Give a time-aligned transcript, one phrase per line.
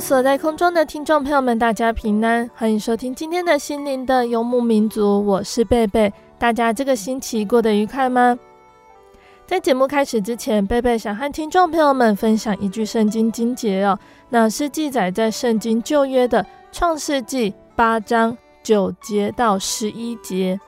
[0.00, 6.12] 所在空中的听众朋友们，大家平安，欢迎收听今天的心灵的游牧民族，我是贝贝。
[6.38, 8.38] 大家这个星期过得愉快吗？
[9.46, 20.60] 在节目开始之前，贝贝想和听众朋友们分享一句圣经经节哦，那是记载在圣经旧约的创世纪八章九节到十一节。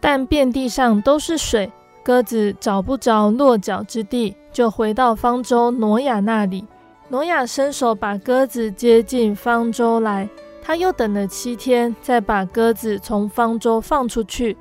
[0.00, 1.70] 但遍地上都是水，
[2.02, 6.64] 鸽子找不着落脚之地，就回到方舟挪亚那里。
[7.10, 10.28] 挪亚伸手把鸽子接进方舟来，
[10.62, 14.56] 他又等了七天，再把鸽子从方舟放出去。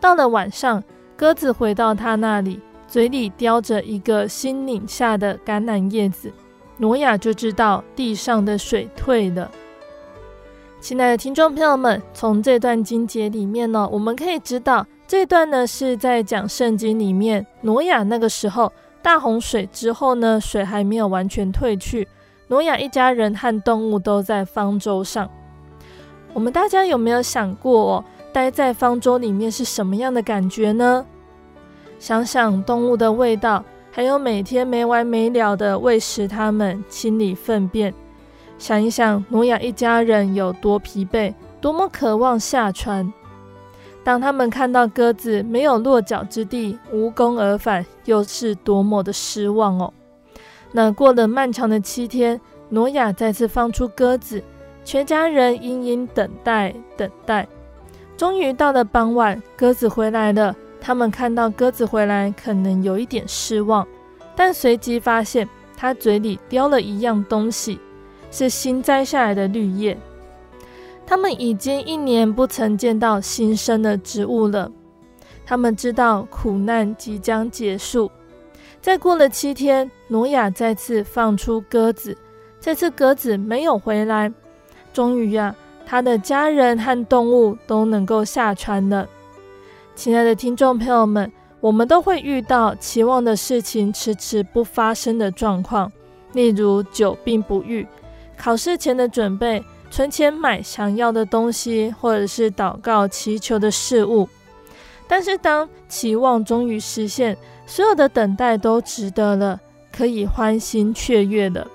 [0.00, 0.82] 到了晚上，
[1.16, 6.32] 鸽子回到他那里，嘴里叼着一个新拧下的橄榄叶子。
[6.78, 9.48] 挪亚就知道地上的水退了。
[10.80, 18.72] 亲爱的听众朋友们，从这段经节里面呢，我们可以知道，这段呢是在讲圣经里面挪亚那个时候。
[19.02, 22.06] 大洪水之后呢，水还没有完全退去，
[22.46, 25.28] 挪亚一家人和动物都在方舟上。
[26.32, 31.04] 我们大家有没有想过哦，待在方舟里面是什么样的感觉呢？
[31.98, 37.92] 想想动物的味道，还有每天没完没了的喂食它们、清理粪便。
[38.58, 43.12] 想一想，挪亚一家人有多疲惫，多么渴望下船。
[44.04, 49.92] 当他们看到鸽子没有落脚之地，无功而返，又是多么的失望哦！
[50.72, 54.42] 那过了漫长的七天，挪亚再次放出鸽子，
[54.84, 57.46] 全家人殷殷等待，等待。
[58.16, 60.54] 终于到了傍晚，鸽子回来了。
[60.80, 63.86] 他们看到鸽子回来，可能有一点失望，
[64.34, 67.78] 但随即发现它嘴里叼了一样东西，
[68.32, 69.96] 是新摘下来的绿叶。
[71.06, 74.70] 他们已经一年不曾见到新生的植物了。
[75.44, 78.10] 他们知道苦难即将结束。
[78.80, 82.16] 再过了七天，挪亚再次放出鸽子，
[82.60, 84.32] 这次鸽子没有回来。
[84.92, 85.54] 终于呀，
[85.84, 89.08] 他的家人和动物都能够下船了。
[89.94, 91.30] 亲爱的听众朋友们，
[91.60, 95.92] 我们都会遇到期望的事情迟迟不发生的状况，
[96.32, 97.86] 例如久病不愈、
[98.36, 99.62] 考试前的准备。
[99.92, 104.26] 存钱买想要的东西，或者是祷告祈求的事物，
[105.06, 107.36] 但是当期望终于实现，
[107.66, 109.60] 所有的等待都值得了，
[109.94, 111.68] 可以欢欣雀跃了。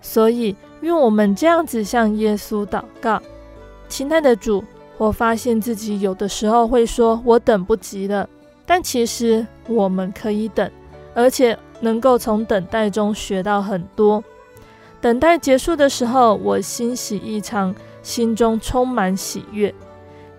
[0.00, 3.20] 所以，愿我们这样子向耶稣祷告：
[3.86, 4.64] 亲爱的主，
[4.96, 8.26] 我发现自己有的时候会说“我等不及了”，
[8.64, 10.70] 但其实我们可以等，
[11.14, 14.24] 而且能够从等待中学到很多。
[15.06, 17.72] 等待结束的时候，我欣喜异常，
[18.02, 19.72] 心中充满喜悦。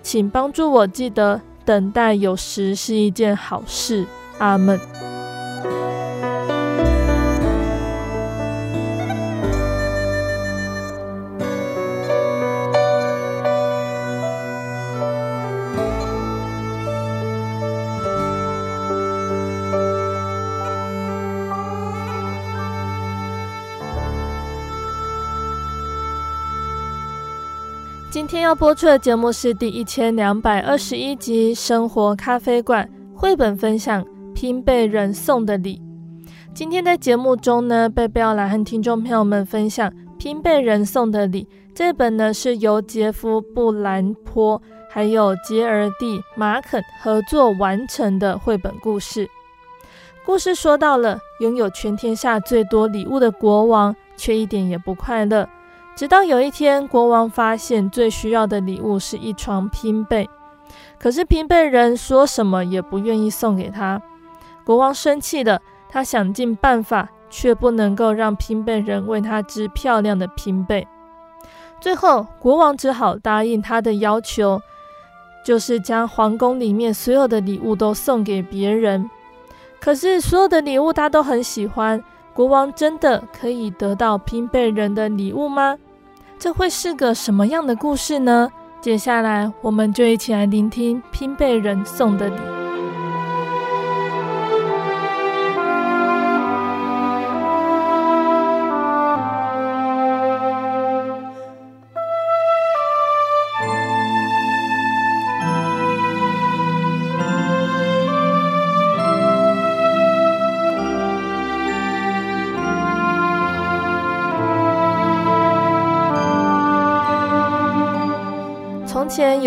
[0.01, 4.05] 请帮助我记得，等待有时是一件好事。
[4.39, 4.77] 阿门。
[28.47, 32.89] 要播出的节目是第一千两百二十一集《生活咖啡馆》
[33.19, 34.01] 绘本分享
[34.33, 35.81] 《拼被人送的礼》。
[36.53, 41.43] 今天在节目中呢，贝贝要来和听众朋友们分享《拼被人送的礼》
[41.75, 49.29] 这本呢，是由杰夫·布兰坡还有杰尔蒂·马肯合作完成的绘本故事。
[50.25, 55.49] 故事说到了拥有全天下最多礼物的国王，却一点也不快乐。
[55.97, 60.29] 直到有一天，国王发现最需要的礼物是一床拼被，
[60.99, 63.99] 可是拼被人说什么也不愿意送给他。
[64.63, 65.59] 国王生气了，
[65.89, 70.87] 他想尽办法，却不能够让拼被人为他织漂亮的拼被。
[71.81, 74.61] 最后，国王只好答应他的要求，
[75.43, 79.09] 就是将皇宫里面所有的礼物都送给别人。
[79.79, 82.03] 可是，所有的礼物他都很喜欢，
[82.35, 85.75] 国王真的可以得到拼被人的礼物吗？
[86.39, 88.49] 这会是个什么样的故事呢？
[88.79, 92.56] 接下来，我们就一起来聆听拼被人送的礼。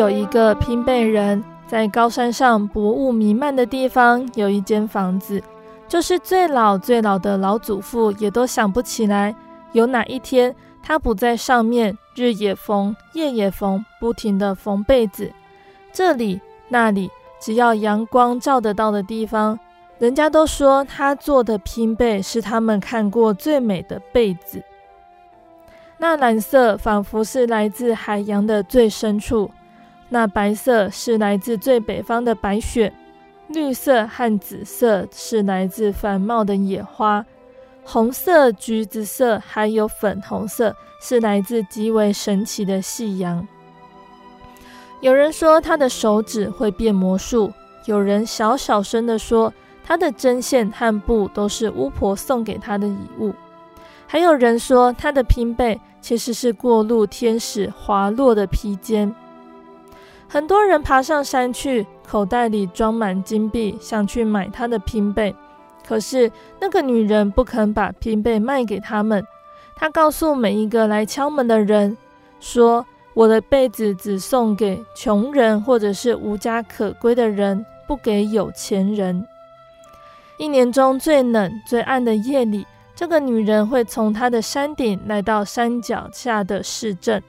[0.00, 5.42] 有一个拼被人，在高山上薄雾弥漫的地方，有一间房子，
[5.86, 9.36] 就是最老最老的老祖父也都想不起来，
[9.72, 15.30] 有哪一天他不在上面日也缝，夜也缝，不停的缝被子。
[15.92, 19.60] 这里那里，只要阳光照得到的地方，
[19.98, 24.62] 人家都说他做的拼被是他们看过最美的被子。
[25.98, 29.50] 那蓝色仿佛是来自海洋的最深处。
[30.12, 32.92] 那白色是来自最北方的白雪，
[33.46, 37.24] 绿色和紫色是来自繁茂的野花，
[37.84, 43.46] 红色、橘子色还有粉红色是来自极为神奇的夕阳。
[45.00, 47.52] 有人说他的手指会变魔术，
[47.86, 49.54] 有人小小声地说
[49.84, 53.32] 他的针线和布都是巫婆送给他的礼物，
[54.08, 59.14] 还有人说他的拼被其实是过路天使滑落的披肩。
[60.32, 65.34] 很多人爬上山去，口袋里装满金币，想去买她的拼被。
[65.84, 66.30] 可是
[66.60, 69.26] 那个女人不肯把拼被卖给他们。
[69.74, 71.96] 她告诉每一个来敲门的人
[72.38, 79.26] 说：“我的被子只送给穷人或者是无家可归的人，不给有钱人。”
[80.38, 87.20] 一年中最冷最暗的夜里，这个女人会从她的山顶来到山脚下的市镇。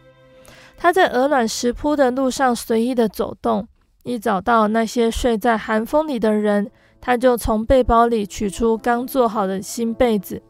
[0.82, 3.68] 他在鹅卵石铺的路上随意的走动，
[4.02, 10.42] 一找到那些睡在寒风里的人，他就从背包里取出刚做好的新被子，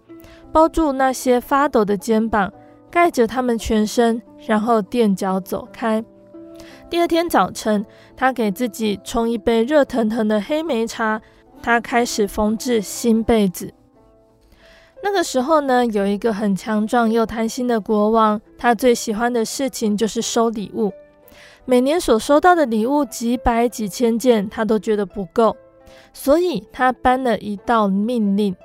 [0.49, 2.49] 包住那些发抖的肩膀，
[2.89, 6.01] 盖着他们全身，然后垫脚走开。
[6.89, 7.85] 第二天早晨，
[8.15, 11.21] 他给自己冲一杯热腾腾的黑莓茶，
[11.61, 13.73] 他开始缝制新被子。
[15.03, 20.93] 那个时候呢，有一个很强壮又贪心的国王，他最喜欢的事情就是收礼物。
[21.65, 25.55] 每年所收到的礼物几百几千件，他都觉得不够，
[26.13, 28.55] 所以他颁了一道命令：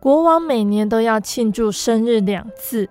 [0.00, 2.88] 国王每年都要庆祝生日两次。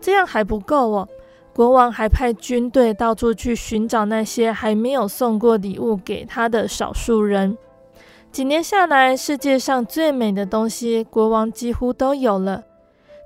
[0.00, 1.08] 这样还不够哦，
[1.54, 7.56] 国王还派军队到处去寻找那些还没有送过礼物给他的少数人。
[8.36, 12.62] 几年下来，世界上最美的东西，国王几乎都有了。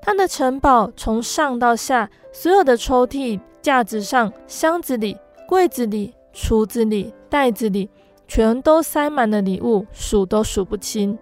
[0.01, 7.91] 他的城堡从上到下，所有的抽屉、架子上、箱子里、柜子里、橱子里、袋子里，
[8.29, 11.19] 全都塞满了礼物，数都数不清。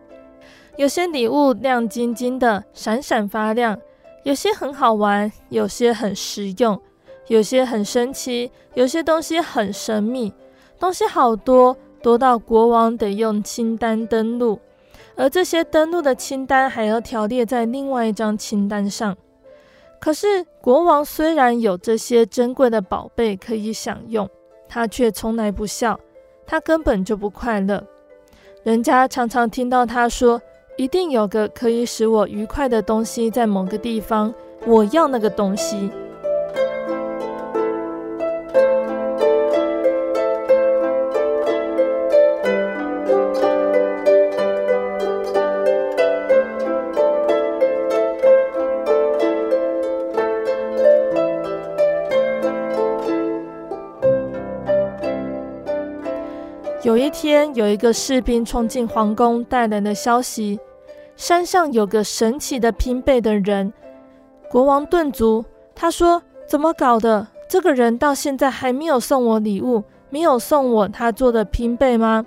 [0.76, 3.74] 有些礼物亮晶晶的，闪闪发亮；
[4.22, 6.78] 有些很好玩，有些很实用，
[7.28, 10.34] 有些很神奇，有些东西很神秘。
[10.78, 11.74] 东西好多。
[12.02, 14.58] 多到国王得用清单登录，
[15.16, 19.16] 而这些登录的清单还要条列在另外一张清单上。
[20.00, 24.28] 可是国王虽然有这些珍贵的宝贝可以享用，
[24.68, 25.98] 他却从来不笑，
[26.46, 27.84] 他根本就不快乐。
[28.62, 30.40] 人家常常听到他说
[30.78, 34.32] ：“一定有个可以使我愉快的东西在某个地方，
[34.66, 35.90] 我要那个东西。”
[57.00, 60.58] 一天，有一个士兵冲进皇宫，带来了消息：
[61.16, 63.72] 山上有个神奇的拼被的人。
[64.50, 67.28] 国王顿足，他说：“怎么搞的？
[67.48, 72.24] 这个人到现在还没有送我礼物，没有送我他做的拼被吗？”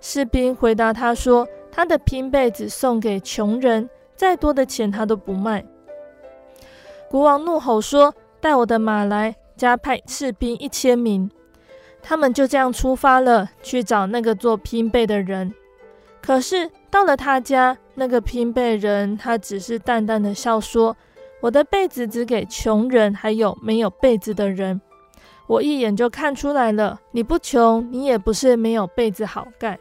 [0.00, 5.64] 士兵回答他说：“他的拼被子送给穷人，再多的钱他都不卖。
[7.10, 11.30] 国王怒吼说：“带我的马来，加派士兵一千名。”
[12.02, 15.54] 他们就这样出发了，去找那个做拼被的人。
[16.20, 20.96] 可是到了他家，那个拼被人他只是淡淡的笑说
[21.40, 24.80] ：“我的被子只给穷人，还有没有被子的人。
[25.48, 29.78] 我一眼就看出来了，你不穷，你也不是没有被子好盖。”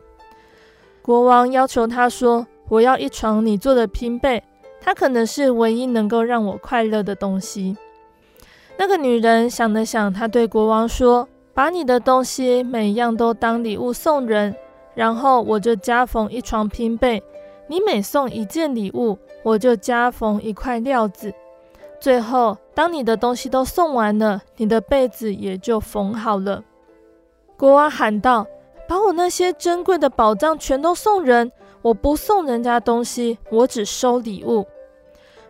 [1.01, 4.43] 国王要求他说：“我要一床你做的拼被，
[4.79, 7.77] 它可能是唯一能够让我快乐的东西。”
[8.77, 14.55] 那个女人想了想，她对国王说：“把你的东西每一样都当礼物送人。”
[14.93, 17.23] 然后我就加缝一床拼被，
[17.67, 21.33] 你每送一件礼物，我就加缝一块料子。
[21.99, 26.63] 最后，当你的东西都送完了，你的被子也就缝好了。
[27.55, 28.45] 国王喊道
[28.85, 34.65] ：“把我那些珍贵的宝藏全都送人，我不送人家东西，我只收礼物。”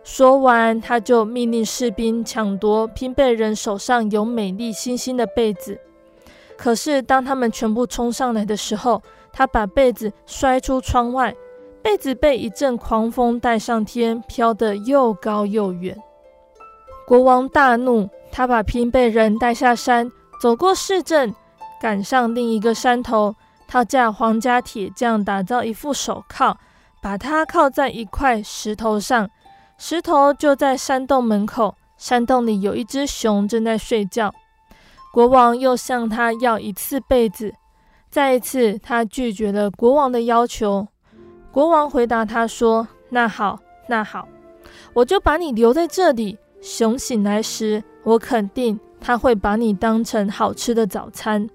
[0.04, 5.80] 说完，他就命令士兵抢夺拼被人手上有美丽星星的被子。
[6.62, 9.02] 可是，当他们全部冲上来的时候，
[9.32, 11.34] 他把被子摔出窗外，
[11.82, 16.00] 被子被一阵狂风带上天，飘得又高又远。
[17.04, 20.08] 国王大怒，他把拼被人带下山，
[20.40, 21.34] 走过市镇，
[21.80, 23.34] 赶上另一个山头。
[23.66, 26.56] 他叫皇家铁匠打造一副手铐，
[27.02, 29.28] 把它铐在一块石头上，
[29.78, 31.74] 石头就在山洞门口。
[31.96, 34.32] 山洞里有一只熊正在睡觉。
[35.12, 37.52] 国王又向他要一次被子。
[38.08, 40.88] 再一次，他拒绝了国王的要求。
[41.50, 44.26] 国王回答他说：“那好，那好，
[44.94, 46.38] 我就把你留在这里。
[46.62, 51.46] 熊醒来时，我肯定他会把你当成好吃的早餐。”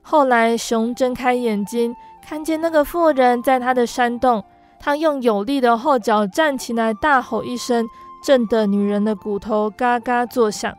[0.00, 1.94] 后来，熊睁开眼睛，
[2.26, 4.42] 看见那个妇人在他的山洞，
[4.80, 7.86] 他用有力的后脚站起来，大吼一声，
[8.24, 10.74] 震得女人的骨头嘎嘎作响。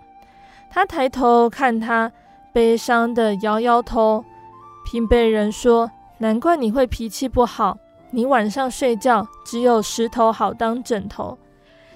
[0.77, 2.12] 他抬头看他，
[2.53, 4.24] 悲伤地摇摇头。
[4.86, 5.89] 平被人说
[6.22, 7.75] ：“难怪你会脾气不好。
[8.12, 11.36] 你晚上睡觉只有石头好当枕头。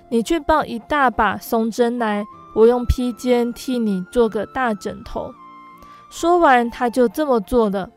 [0.10, 5.32] 你去抱一大把松针来，我用披肩替你做个大枕头。”
[6.10, 7.88] 说完，他就这么做了。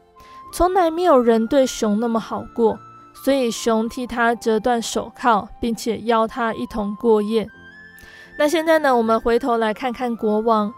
[0.52, 2.78] 从来没有人对熊那么好过，
[3.14, 7.48] 所以熊替他折断手铐，并且邀他一同过夜。
[8.36, 8.96] 那现在呢？
[8.96, 10.72] 我们回头来看看国王。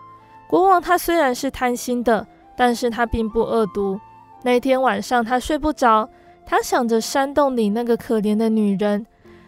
[0.47, 3.99] 国王他虽然是贪心的，但是他并不恶毒。
[4.43, 6.09] 那天晚上，他睡不着，
[6.45, 9.07] 他想着山洞里那个可怜的女人，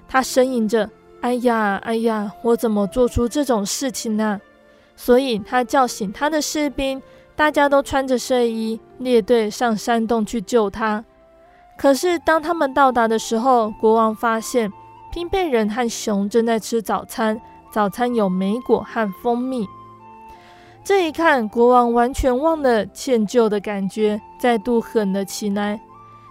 [0.09, 0.89] 他呻吟着
[1.21, 4.41] ：“哎呀，哎呀，我怎么做出这种事情呢？”
[4.97, 7.01] 所以，他叫醒他的士兵，
[7.37, 11.05] 大家都穿着睡衣，列队上山洞去救他。
[11.77, 14.73] 可是，当他们到达的时候，国王发现
[15.13, 19.69] 拼被人和熊正在吃早餐，早餐有莓果和蜂蜜。
[20.85, 25.81] 这一看，国王完全忘了歉疚的感觉，再度狠了起来。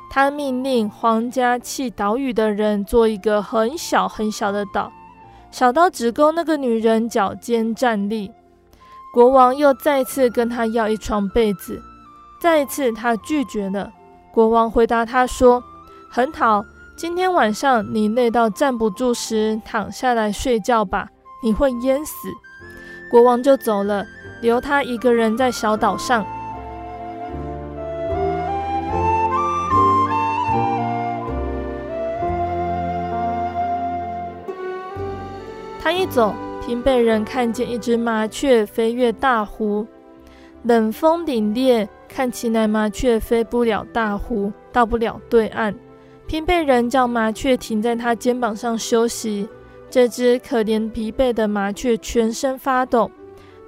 [0.09, 4.91] 他命令皇家弃岛屿的人做一个很小很小的岛，
[5.51, 8.31] 小到只够那个女人脚尖站立。
[9.13, 11.81] 国王又再次跟他要一床被子，
[12.39, 13.91] 再一次他拒绝了。
[14.31, 15.63] 国王回答他说
[16.09, 16.63] ：“很好，
[16.95, 21.09] 今天晚上你累到站不住时，躺下来睡觉吧，
[21.41, 22.29] 你会淹死。”
[23.09, 24.05] 国王就走了。
[24.39, 26.23] 留他一个人在小岛上。
[35.81, 39.87] 他一走，平被人看见一只麻雀飞越大湖。
[40.63, 45.73] 冷风凛冽，看起来麻雀飞不了大湖，到不了对岸。
[46.27, 49.49] 平被人叫麻雀停在他肩膀上休息。
[49.89, 53.09] 这只可怜疲惫的麻雀全身发抖。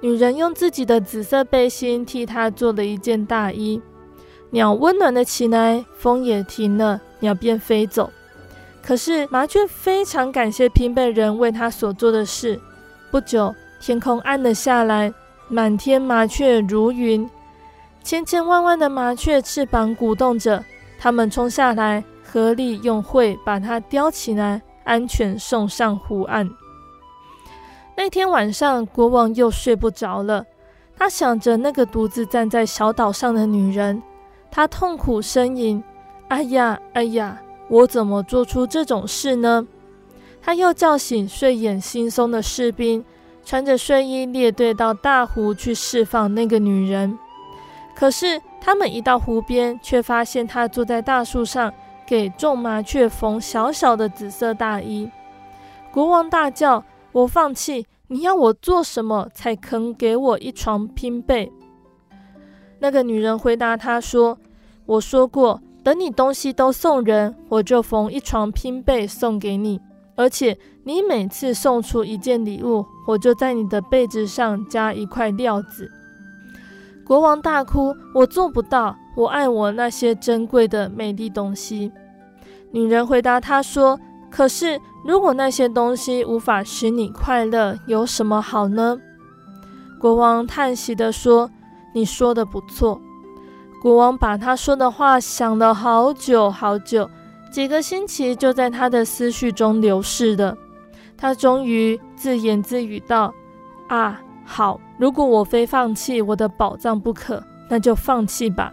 [0.00, 3.80] 女人用自己的紫色背心替它做了一件大衣，
[4.50, 8.10] 鸟温暖了起来，风也停了，鸟便飞走。
[8.82, 12.58] 可是麻雀非常感谢拼被人为他所做的事。
[13.10, 15.12] 不久，天空暗了下来，
[15.48, 17.28] 满天麻雀如云，
[18.02, 20.64] 千千万万的麻雀翅膀鼓动着，
[20.98, 26.48] 它们冲下来，合力用喙把它叼起来，安全送上湖岸。
[27.96, 30.44] 那天晚上，国王又睡不着了。
[30.96, 34.02] 他想着那个独自站在小岛上的女人，
[34.50, 35.82] 他痛苦呻吟
[36.28, 39.66] ：“哎呀，哎呀，我怎么做出这种事呢？”
[40.42, 43.04] 他又叫醒睡眼惺忪的士兵，
[43.44, 47.18] 穿着睡衣列队到大湖去释放那个女人。
[47.94, 51.72] 可是他们一到湖边，却发现她坐在大树上，
[52.10, 55.08] 给众麻雀缝小小的紫色大衣。
[55.92, 57.86] 国王大叫：“我放弃！
[58.08, 61.52] 你要我做什么才肯给我一床拼被？”
[62.80, 64.36] 那个女人回答他说
[64.86, 69.80] ：“我说过，等你东西都送人，我就缝一床拼被送给你。
[70.16, 75.88] 而且你每次送出一件礼物，我就在你的被子上加一块料子。”
[77.06, 81.92] 国王大哭：“我做不到，我爱我那些珍贵的美丽东西。”
[82.72, 83.98] 女人回答他说
[84.30, 88.98] ：“可是，如果那些东西无法使你快乐，有什么好呢？”
[90.00, 91.50] 国王叹息地说
[91.92, 93.00] ：“你说的不错。”
[93.82, 97.08] 国王把他说的话想了好久好久，
[97.50, 100.56] 几个星期就在他的思绪中流逝了。
[101.16, 103.34] 他终于自言自语道
[103.88, 108.72] ：“啊！”好，如果我非放弃我的宝藏不可，那就放弃吧。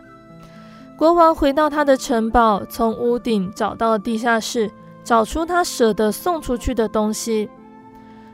[0.97, 4.71] 国王回到他的城堡，从屋顶找到地下室，
[5.03, 7.47] 找出他舍得送出去的东西。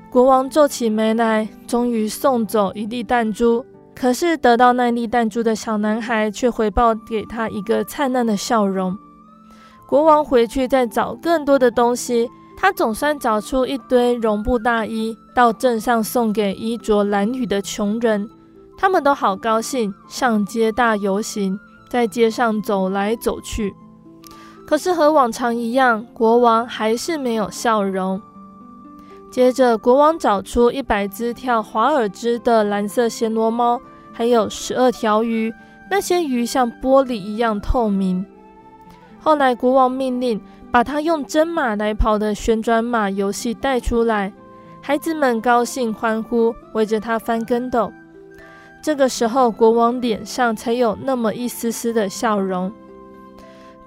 [0.10, 3.66] 国王皱起眉来，终于送走一粒弹珠。
[3.94, 8.98] 可是得到那粒弹珠的小男孩却回报给他一个灿烂的笑容。
[9.86, 12.30] 国王回去再找更多的东西。
[12.56, 18.30] 他总算找出一堆绒布大衣，到镇上送给衣着褴褛的穷人。
[18.78, 21.60] 他们都好高兴，上街大游行，
[21.94, 23.76] 在街上走来走去。
[24.66, 28.20] 可是和往常一样，国王还是没有笑容。
[29.30, 33.80] 接着，国王找出一百只跳华尔兹的蓝色暹罗猫，
[34.12, 35.54] 还有十二条鱼，
[35.92, 38.26] 那些鱼像玻璃一样透明。
[39.20, 40.42] 后来，国王命令。
[40.74, 44.34] 把他用真马来跑的旋转马游戏带出来，
[44.82, 47.94] 孩子们高兴欢呼，围着他翻跟斗。
[48.84, 52.70] 这个时候，国王脸上才有那么一丝丝的笑容。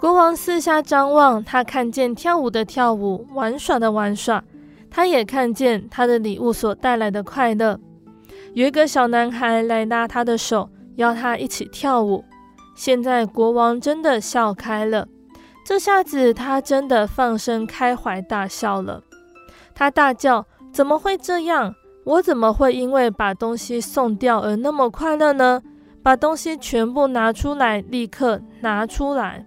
[0.00, 4.42] 国王四下张望，他看见跳舞的跳舞，玩耍的玩耍，
[4.90, 7.78] 他也看见他的礼物所带来的快乐。
[8.54, 12.24] 有一个小男孩来拉他的手，邀他一起跳舞。
[12.74, 15.06] 现在，国王真的笑开了。
[15.66, 19.02] 这下子，他真的放声开怀大笑了。
[19.74, 21.74] 他大叫：“怎么会这样？
[22.06, 25.60] 我怎么会因为把东西送掉而那么快乐呢？
[26.04, 29.44] 把东西全部拿出来，立刻拿出来！”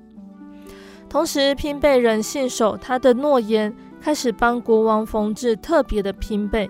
[1.08, 6.69] 同时，拼被人信守他的诺言，开始帮国王缝制特别的拼被。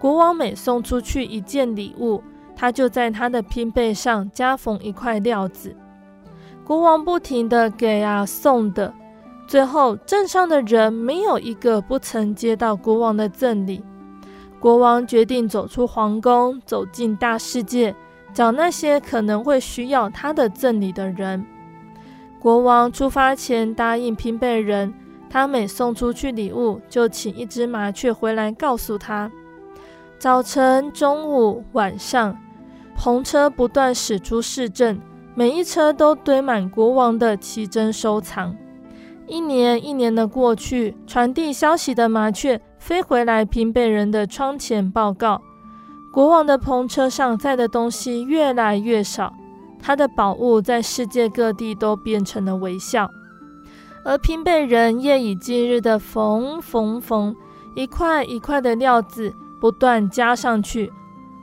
[0.00, 2.20] 国王每送出去一件礼物，
[2.56, 5.76] 他就在他的拼被上加缝一块料子。
[6.64, 8.92] 国王不停地给啊送的，
[9.46, 13.80] 最后镇上的人没有一个不曾接到国王的赠礼。
[14.64, 17.94] 国王决定走出皇宫，走进大世界，
[18.32, 21.44] 找那些可能会需要他的赠礼的人。
[22.40, 24.94] 国王出发前答应拼被人，
[25.28, 29.30] 他每送出去礼物，就请一只麻雀回来告诉他。
[30.18, 32.34] 早晨、中午、晚上，
[32.98, 34.98] 篷车不断驶出市镇。
[35.34, 38.56] 每一车都堆满国王的奇珍收藏。
[39.26, 45.40] 一年一年的过去，传递消息的麻雀飞回来，拼被人的窗前报告：
[46.12, 49.32] 国王的篷车上载的东西越来越少，
[49.80, 53.10] 他的宝物在世界各地都变成了微笑。
[54.04, 57.34] 而拼被人夜以继日的缝缝缝，
[57.74, 60.92] 一块一块的料子不断加上去，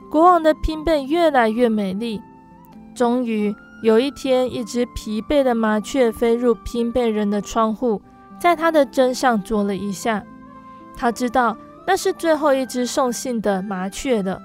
[0.08, 2.20] 国王的拼被越来越美丽。
[2.94, 3.52] 终于。
[3.82, 8.00] 有一天，一只疲惫的麻雀飞入拼被人的窗户，
[8.40, 10.22] 在他的针上啄了一下。
[10.96, 14.40] 他知道那是最后一只送信的麻雀了。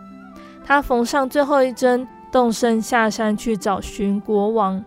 [0.66, 4.84] 他缝上最后一针，动身下山去找寻国王。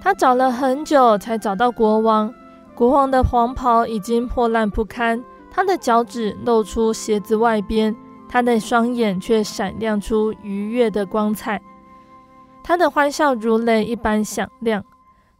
[0.00, 2.32] 他找了很久，才找到国王。
[2.74, 7.96] 国王的黄袍已经破烂不堪，他的脚趾露出鞋子外边，
[8.28, 11.60] 他的双眼却闪亮出愉悦的光彩。
[12.62, 14.84] 他的欢笑如雷一般响亮。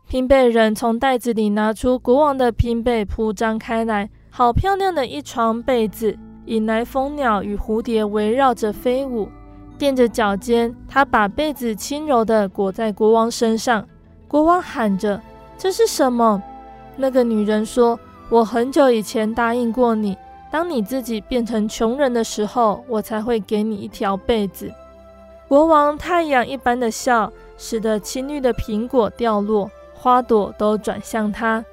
[0.08, 4.08] 拼被人从袋子里拿出国王的拼被，铺张开来，
[4.38, 9.28] 好漂亮的一床被子，引来蜂鸟与蝴蝶围绕着飞舞。
[9.76, 13.84] 垫着脚尖，他把被子轻柔地裹在国王身上。
[14.28, 15.20] 国王喊着
[15.58, 16.40] ：“这是什么？”
[16.94, 17.98] 那个女人说
[18.30, 20.16] ：“我很久以前答应过你，
[20.52, 24.72] 当你自己变成穷人的时候，我才会给你一条被子。”
[25.48, 31.64] 国王太阳一般的笑，使得青绿的苹果掉落，花朵都转向他。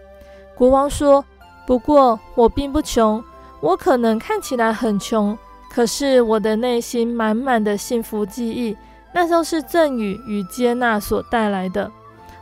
[0.55, 1.23] 国王说
[1.65, 3.23] ：“不过我并不穷，
[3.59, 5.37] 我可能看起来很穷，
[5.69, 8.75] 可是我的内心满满的幸福记忆，
[9.13, 11.91] 那都是赠与与接纳所带来的。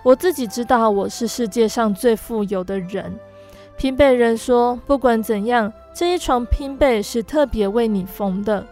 [0.04, 3.18] 我自己知道我是世界上最富有的人。”
[3.78, 8.66] 拼贝人说：“不管怎样，这一床拼被是特别为你缝的。”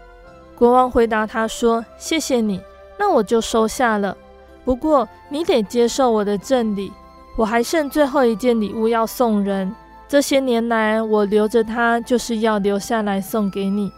[0.56, 2.62] 国王回答他说：“谢谢你，
[3.00, 4.16] 那我就收下了。
[4.64, 6.92] 不过你得接受我的赠礼，
[7.36, 9.74] 我还剩最后一件礼物要送人。
[10.12, 13.90] 这些年来，我留着它，就是要留下来送给你。”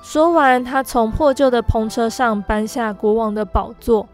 [0.00, 4.08] 说完，他从破旧的篷车上搬下国王的宝座。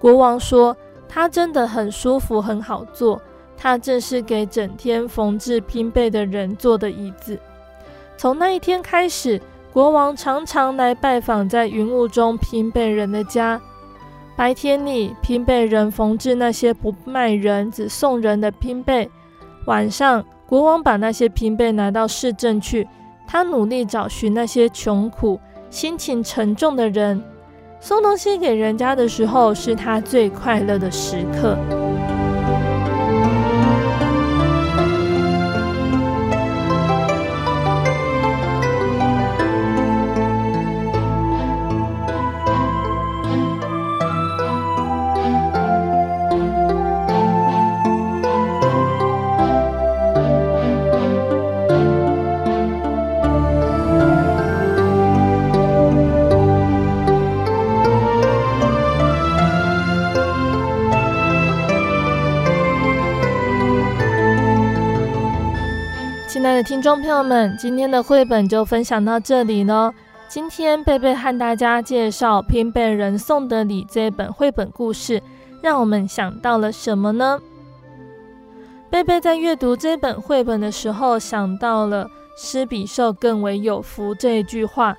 [0.00, 0.76] 国王说
[1.08, 3.22] ：“它真的很舒服，很好坐。
[3.56, 7.38] 它正是给整天缝制拼被的人坐的椅子。”
[8.18, 9.40] 从那一天开始，
[9.72, 13.60] 国王常常来拜访在云雾中拼被人的家。
[14.34, 19.08] 白天里，拼被人缝制那些不卖人、只送人的拼被；
[19.66, 22.86] 晚上，国王把那些平辈拿到市政去，
[23.26, 27.24] 他努力找寻那些穷苦、心情沉重的人，
[27.80, 31.56] 送东西给人家的时候，是他最快乐的时刻。
[66.42, 69.94] 亲爱的听众朋友们，今天的绘本就分享到这里呢。
[70.26, 75.22] 今天贝贝和大家介绍《拼贝人送的礼》这本绘本故事，
[75.62, 77.40] 让我们想到了什么呢？
[78.90, 84.96] 贝贝在阅读这本绘本的时候，想到了“施比受更为有福”这一句话。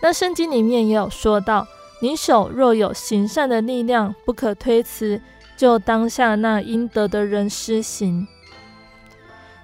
[0.00, 1.66] 那圣经里面也有说到
[2.00, 5.20] ：“你手若有行善的力量，不可推辞，
[5.58, 8.26] 就当下那应得的人施行。”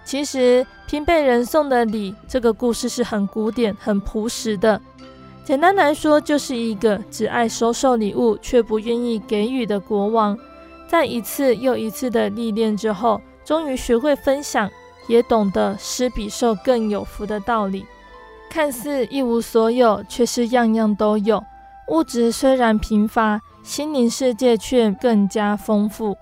[0.05, 4.81] 其实，拼贝人送的礼这个故事是很古典、很朴实的。
[5.45, 10.39] 简单来说，就是一个只爱收受礼物却不愿意给予的国王，
[10.87, 14.71] 在一次又一次的历练之后，终于学会分享，
[15.07, 17.87] 也懂得施比受更有福的道理。
[18.51, 21.43] 看似一无所有，却是样样都有。
[21.89, 26.17] 物质虽然贫乏，心灵世界却更加丰富。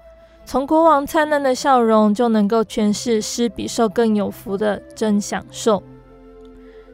[0.50, 5.80] 从国王灿烂的笑容就能够诠释施比受更有福的真享受。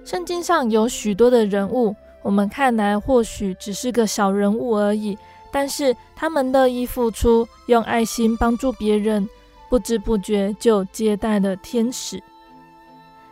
[0.05, 5.17] 圣经上有许多的人物，我们看来或许只是个小人物而已，
[5.51, 9.27] 但是他们乐意付出，用爱心帮助别人，
[9.71, 12.23] 不知不觉就接待了天使。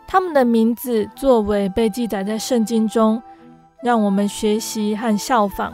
[0.07, 3.23] 他们的名字、作为被记载在圣经中，
[3.83, 5.71] 让我们学习和效仿。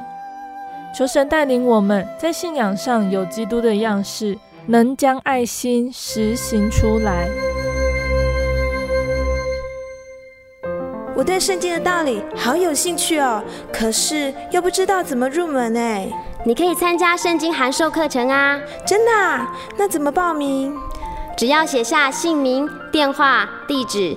[0.97, 7.29] 求神带领我们在信仰上有基督的样式，能将爱心实行出来。
[11.17, 16.09] 我对圣经的道理好有兴趣哦，可是又不知道怎么入门哎。
[16.45, 18.59] 你可以参加圣经函授课程啊！
[18.87, 19.55] 真的啊？
[19.77, 20.75] 那怎么报名？
[21.37, 24.17] 只要写下姓名、电话、地址。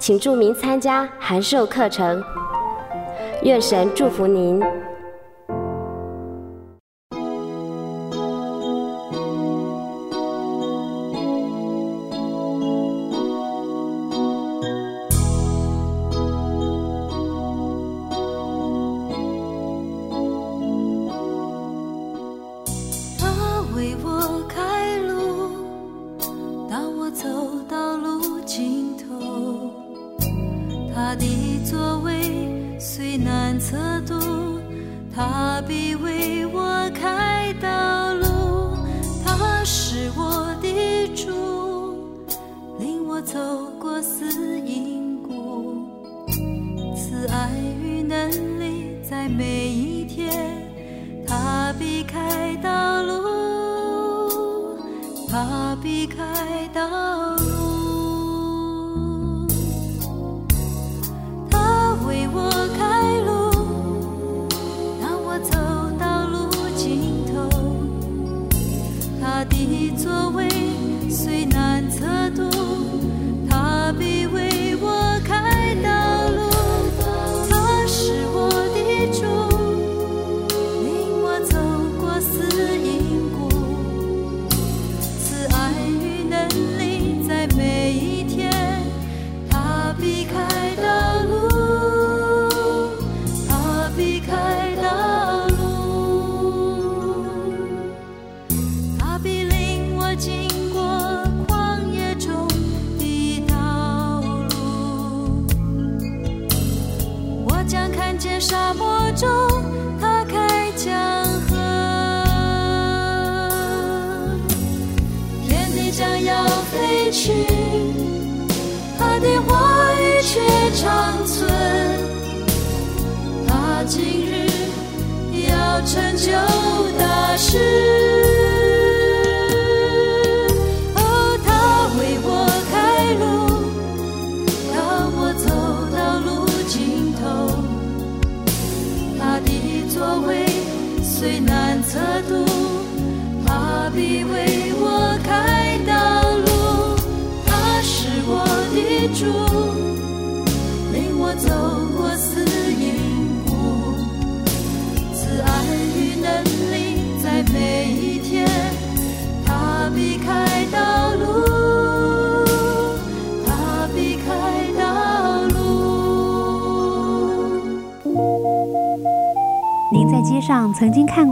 [0.00, 2.24] 请注明参加函授课程，
[3.42, 4.58] 愿神祝福您。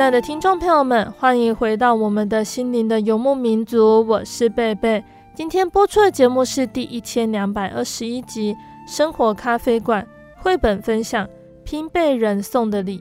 [0.00, 5.04] 亲爱的听众朋友们，欢迎回到我们的心灵的游牧民族，我是贝贝。
[5.34, 8.54] 今天播出的节目是第一千两百二十一集
[8.90, 10.02] 《生活咖啡馆》
[10.42, 11.26] 绘本分享
[11.64, 12.98] 《拼被人送的礼》。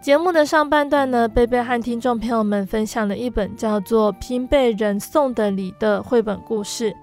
[0.00, 6.96] 节目的上半段呢，贝贝和听众朋友们分享了一本叫做《拼被人送的礼》的绘本故事。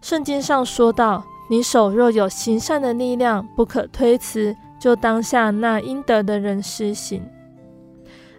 [0.00, 7.22] 圣经上说道：“你手若有行善的力量，不可推辞，就当下那应得的人施行。”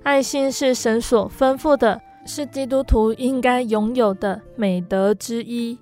[0.03, 5.79] 爱心是神所吩咐的，是基督徒应该拥有的美德之一。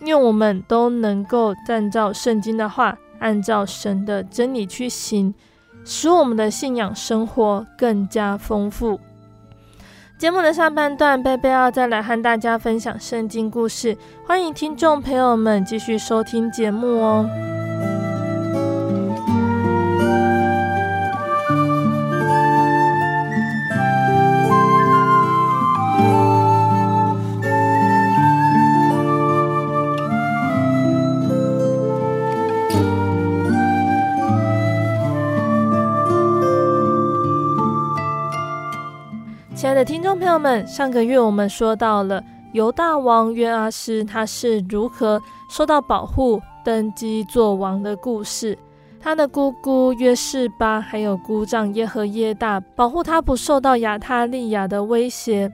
[0.00, 5.32] 愿我们都能够按照圣经的话，按照神的真理去行，
[5.84, 9.00] 使我们的信仰生活更加丰富。
[10.18, 17.61] 节目的上半段，贝贝要再来和大家分享圣经故事，欢迎听众朋友们继续收听节目哦。
[39.72, 48.58] 爱的听众朋友们，上个月我们说到了犹大王约阿施他是如何受到保护登基做王的故事。
[49.00, 55.50] 他的姑姑约示巴还有姑丈耶和耶大保护他不受到亚他利亚的威胁，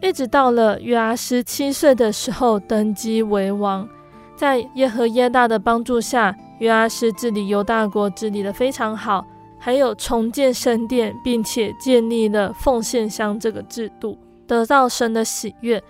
[0.00, 3.86] 一直到了约阿施七岁的时候登基为王。
[4.34, 9.26] 在耶和耶大的帮助下，约阿施治理犹大国治理得非常好。
[9.58, 14.16] 还有重建圣殿，并且建立了奉献箱这个制度，
[14.46, 15.82] 得到神的喜悦。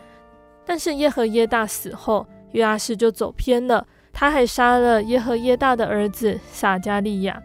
[0.64, 7.42] 但是耶和耶大死后，约阿施就走偏了，他还杀了耶和耶大的儿子撒迦利亚。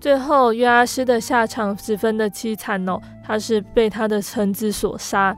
[0.00, 5.36] 最后约阿施的下场十分的凄惨哦，他是被他的臣子所杀。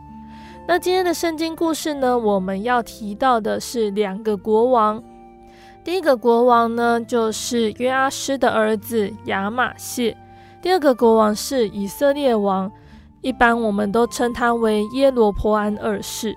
[0.67, 5.03] 那今天的圣经故事呢，我们要提到的是两个国王。
[5.85, 10.16] 第一个国王呢，就是约阿施的儿子亚玛谢；
[10.62, 12.73] 第二个国王是以色列王，
[13.20, 16.35] 一般我们都称他为耶罗波安二世。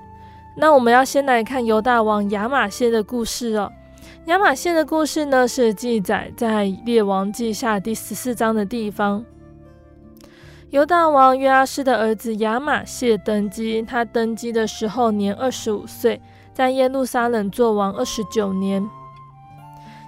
[0.57, 3.71] 那我们要先来看犹大王亚玛谢的故事哦。
[4.25, 9.23] 亚玛谢的故事呢，是记载在列王记下第十四章的地方。
[10.71, 16.21] 犹大王约阿施的儿子亚玛谢登基，他登基的时候年二十五岁，
[16.53, 18.85] 在耶路撒冷做王二十九年。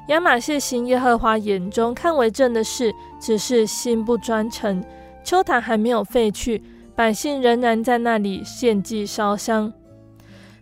[0.10, 4.84] 亚玛谢行耶和华眼中看为正的事，只是心不专诚。
[5.24, 6.63] 邱坛还没有废去，
[6.95, 9.72] 百姓仍然在那里献祭烧香。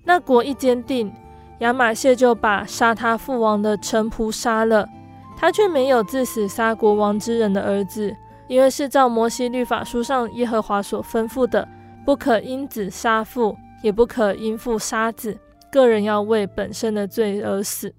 [0.04, 1.14] 那国一坚定，
[1.60, 4.86] 亚玛谢就把杀他父王的臣仆杀了。
[5.38, 8.14] 他却没有自死杀国王之人的儿子，
[8.50, 11.66] 因为是照摩西律法书上耶和华所吩咐的，
[12.06, 15.38] 不可因子杀父，也不可因父杀子，
[15.72, 17.94] 个人要为本身的罪而死。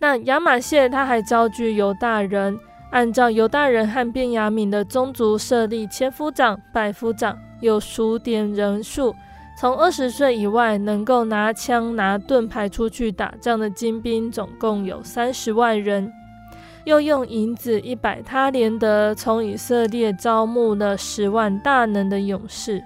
[0.00, 2.56] 那亚玛谢他还招聚犹大人，
[2.92, 9.12] 按照犹大人和便雅悯的宗族设立千夫长、百夫长，有数点人数，
[9.58, 16.12] 从二十岁以外能够拿枪拿盾牌出去打仗的精兵，总共有三十万人。
[16.84, 22.82] 又用银子一百他连得，从以色列招募了十万大能的勇士。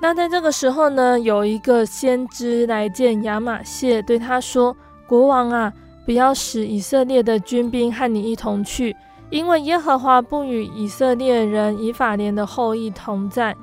[0.00, 4.74] 那在这个时候呢，有一个先知来见亚玛谢，对他说
[5.08, 5.72] ：“国王啊，
[6.04, 8.94] 不要使以色列的军兵和你一同去，
[9.30, 13.56] 因为耶和华不与以色列人以法莲的后裔同在。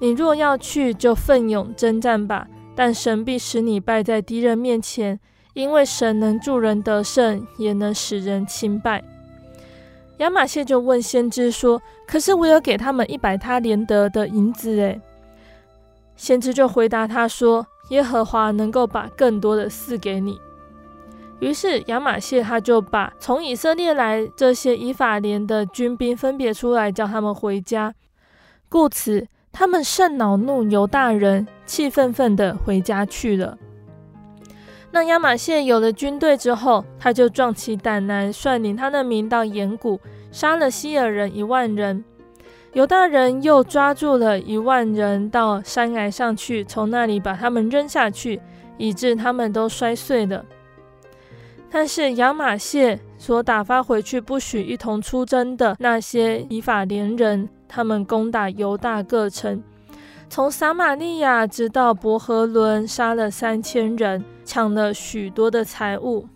[0.00, 2.46] 你若要去，就奋勇征战吧。
[2.74, 5.20] 但神必使你败在敌人面前。”
[5.56, 9.02] 因为神能助人得胜，也能使人倾败。
[10.18, 15.00] 亚玛谢就问先知说：“可是我有给他们一百他连得的银子。”诶，
[16.14, 20.38] 先知就回答他说：“耶和华能够把更多的赐给你。”
[21.40, 27.94] 于是亚玛谢他就把从以色列来这些以法莲的军兵分别出来，叫他们回家。
[28.68, 33.58] 故此，他们甚恼怒犹大人，气愤愤地回家去了。
[34.90, 40.00] 那亚玛谢有了军队之后，他就壮起胆来，率领他的民到盐谷，
[40.32, 42.02] 杀了希尔人一万人。
[42.72, 48.40] 犹大人又抓住了一万人到山崖上去，从那里把他们扔下去，
[48.78, 50.42] 以致他们都摔碎了。
[51.78, 59.62] 但是亚玛谢所打发回去不许一同出征的那些以法莲人，他们攻打犹大各城。
[60.30, 66.26] 从撒玛利亚直到伯和仑，杀了三千人，抢了许多的财物。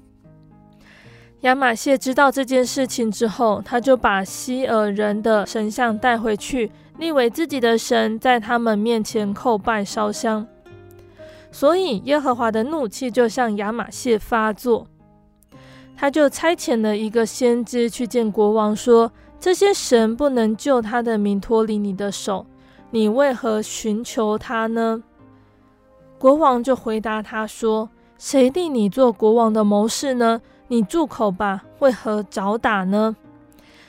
[1.40, 10.46] 亚玛谢知道这件事情之后，他就把希珥人的神像带回去，立为自己的神，在他们面前叩拜烧香。
[11.50, 14.87] 所以耶和华的怒气就向亚玛谢发作，
[15.96, 22.46] 他就差遣了一个先知去见国王，说：这些神不能救他的民脱离你的手。
[22.90, 25.03] 你为何寻求他呢？
[26.18, 30.40] 国王就回答他说：“谁立你做国王的谋士呢？
[30.68, 31.64] 你住口吧！
[31.79, 33.16] 为何找打呢？”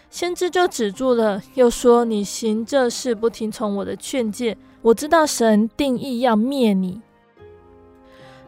[0.10, 7.02] 先知就止住了，又说：“你行这事不听从我的劝诫，我知道神定意要灭你。”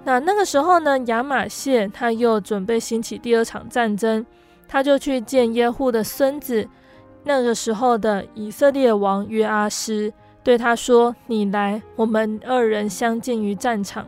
[0.05, 4.25] 那那个时候呢，亚玛谢他又准备兴起第二场战争，
[4.67, 6.67] 他就去见耶户的孙子，
[7.23, 10.13] 那个时候的以色列王约阿施。
[10.43, 14.05] 对他说：“你来，我们二人相见于战场。”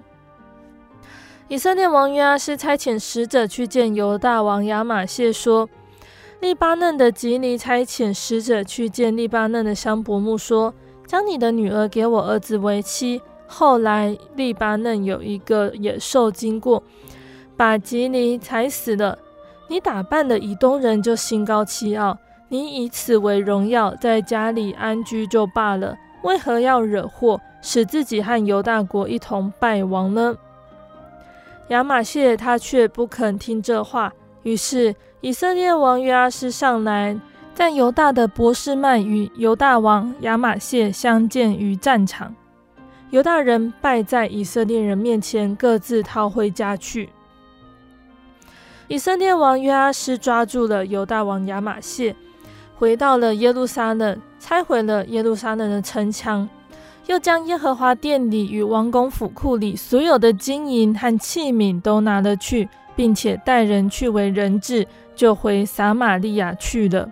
[1.48, 5.70] 以色列王约阿施差遣使者去见犹大王亚玛谢，说
[6.42, 10.74] ：“利巴嫩的吉尼差遣使者去见利巴嫩的香柏木，说：
[11.08, 13.22] 将你的女儿给我儿子为妻。
[13.48, 16.82] 后来利巴嫩有一个野兽经过，
[17.56, 19.18] 把吉尼踩死了。
[19.68, 22.18] 你打扮的以东人，就心高气傲，
[22.50, 30.36] 你以此为荣耀，在家里安居就罢了。”为何要惹祸，使自己和犹大国一同败亡呢？
[31.68, 37.16] 亚玛谢他却不肯听这话，于是以色列王约阿施上来，
[37.54, 42.34] 在犹大的伯示麦与犹大王亚玛谢相见于战场。
[43.15, 47.10] 犹大人败在以色列人面前，各自逃回家去。
[48.89, 52.13] 以色列王约阿施抓住了犹大王亚玛谢，
[52.78, 54.19] 回到了耶路撒冷。
[54.38, 56.49] 拆毁了耶路撒冷的城墙，
[57.06, 64.86] 又将耶和华殿里与王宫府库里所有的金银和器皿都拿了去，并且带人去为人质，
[65.16, 67.09] 就回撒玛利亚去了。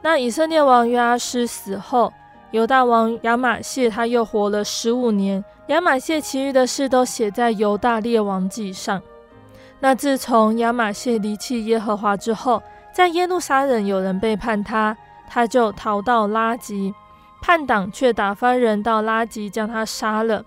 [0.00, 2.12] 那以色列王约阿施死后，
[2.50, 5.44] 犹大王亚玛谢他又活了十五年。
[5.68, 9.00] 亚玛谢其余的事都写在犹大列王记上。
[9.78, 14.96] 那自从亚玛谢离弃耶和华之后，在耶路撒冷有人背叛他。
[15.32, 16.92] 他就逃到拉吉，
[17.40, 20.44] 叛党却打发人到拉吉将他杀了，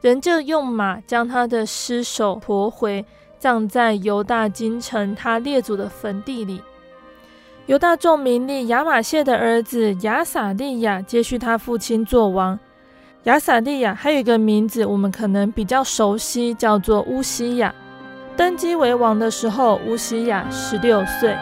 [0.00, 3.04] 人就用马将他的尸首驮回，
[3.36, 6.62] 葬在犹大京城他列祖的坟地里。
[7.66, 12.58] 由大众名利亚玛谢的儿子亚撒利亚接续他父亲做王。
[13.24, 17.72] 亚撒利亚还有一个名字，我们可能比较熟悉，叫做乌西亚。
[18.36, 21.36] 登基为王的时候，乌西亚十六岁。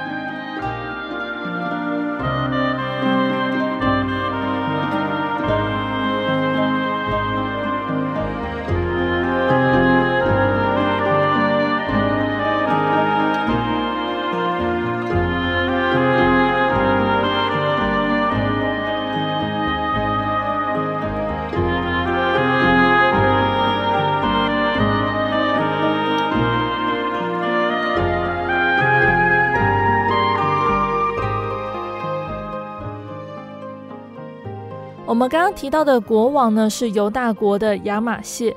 [35.11, 38.57] 我们刚刚提到的国王呢，是犹大国的亚玛谢。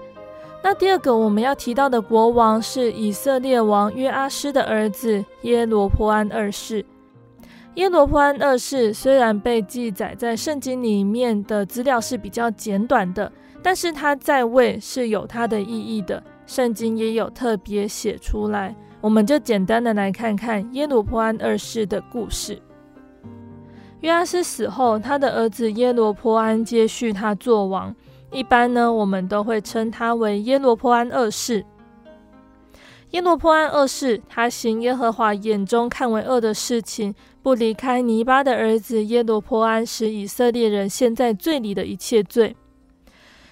[0.61, 6.85] 那第二个我们要提到的国王是以色列王约阿施的儿子耶罗波安二世。
[7.73, 13.31] 耶罗波安二世虽然被记载在圣经里面的资料是比较简短的，
[13.63, 18.75] 但是他在位是有他的意义的，圣经也有特别写出来。
[19.01, 22.61] 我们就简单的来看看耶罗波安二世的故事。
[24.03, 27.95] 约阿斯死后，他的儿子耶罗波安接续他做王。
[28.31, 31.65] 一般呢，我们都会称他为耶罗波安二世。
[33.11, 42.57] 耶罗波安二世，他行耶和华眼中看为恶的事情，不离开尼巴的儿子耶罗波安使以色列人陷在罪里的一切罪。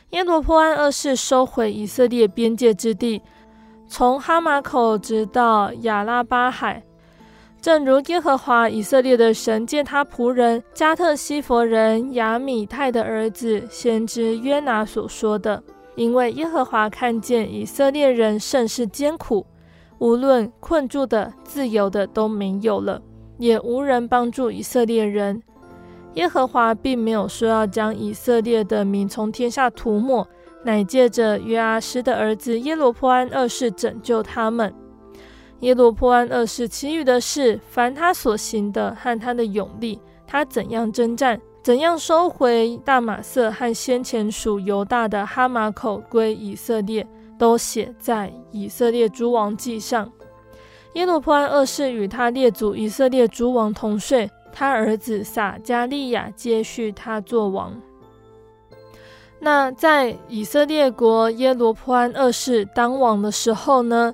[0.10, 3.22] 耶罗波安二世收回以色列边界之地，
[3.88, 6.84] 从哈马口直到亚拉巴海。
[7.62, 15.62] 正如耶和华以色列的神借他仆人加特西弗人亚米泰的儿子先知约拿所说的，
[15.96, 19.46] 因为耶和华看见以色列人甚是艰苦，
[20.00, 23.00] 无论困住的、自由的都没有了，
[23.38, 25.44] 也无人帮助以色列人。
[26.16, 30.28] 耶和华并没有说要将以色列的民从天下涂抹，
[30.64, 34.74] 乃借着约阿施的儿子耶罗波安二世拯救他们。
[35.62, 47.06] 耶罗波安二世其余的事，凡他所行的和他的勇力，他怎样征战，怎样收回大马色和先前属犹大的哈马口归以色列，
[47.38, 50.12] 都写在以色列诸王记上。
[50.94, 57.74] 耶罗波安二世与他列祖以色列诸王同睡，他儿子撒迦利亚接续他做王。
[59.40, 64.14] 那在以色列国耶罗波安二世当王的时候呢，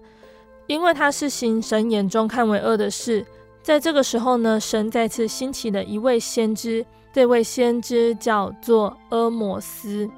[0.68, 3.26] 因为他是行神眼中看为恶的事，
[3.64, 10.10] 在这个时候呢，神再次兴起了一位先知，这位先知叫做阿摩斯。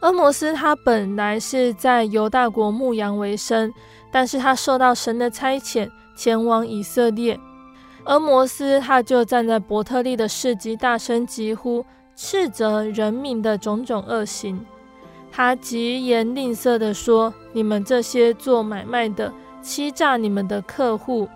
[0.00, 3.72] 阿摩斯他本来是在犹大国牧羊为生，
[4.10, 7.38] 但是他受到神的差遣，前往以色列。
[8.04, 11.84] 阿摩斯他就站在伯特利的市集，大声疾呼，
[12.16, 14.64] 斥责人民的种种恶行。
[15.42, 19.32] 他疾言吝啬地说：“你们这些做买卖的，
[19.62, 21.26] 欺诈你们的客户，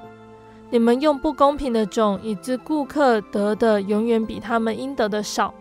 [0.68, 5.54] 你们用不公平的种，以致顾客得的永远比他们应得的少。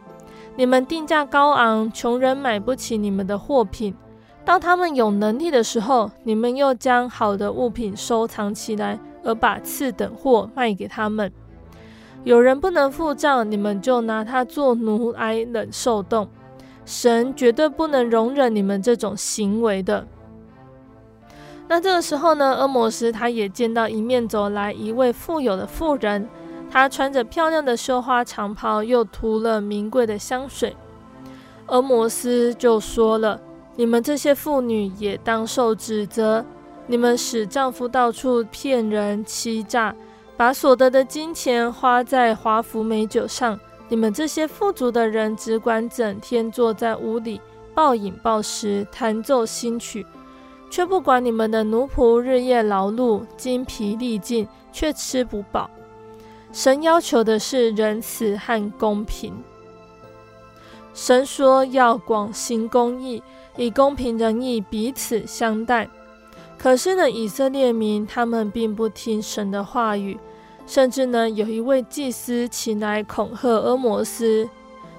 [0.57, 3.95] 你们定价高昂，穷人买不起你们的货品。
[4.43, 11.31] 当他们有能力的时候，你们又将好的物品收藏起来，而把次等货卖给他们。
[12.25, 16.27] 有人不能付账，你们就拿他做奴来忍受冻。”
[16.85, 20.05] 神绝对不能容忍你们这种行为的。
[21.67, 26.27] 那这个时候呢，阿摩斯他也见到迎面走来一位富有的妇人，
[26.69, 30.75] 她穿着漂亮的绣花长袍，又涂了名贵的香水。
[31.67, 33.39] 阿摩斯就说了
[33.77, 36.45] ：“你们这些妇女也当受指责，
[36.85, 39.95] 你们使丈夫到处骗人欺诈，
[40.35, 43.57] 把所得的金钱花在华服美酒上。”
[43.93, 47.39] 你们这些富足的人，只管整天坐在屋里，
[47.75, 50.03] 暴饮暴食，弹奏新曲，
[50.67, 55.69] 却不管你们的奴仆日夜劳碌，精疲力尽，却吃不饱。
[56.51, 59.31] 神要求的是仁慈和公平。
[60.95, 63.21] 神说要广行公义，
[63.57, 65.87] 以公平仁义彼此相待。
[66.57, 70.17] 可是呢，以色列民他们并不听神的话语。
[70.65, 74.47] 甚至呢，有一位祭司前来恐吓阿摩斯，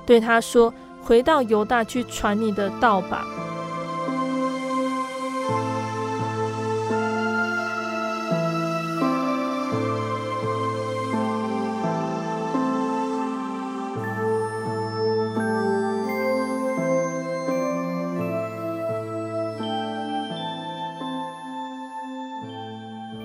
[0.06, 3.24] 对他说：“回到犹大去传你的道吧。”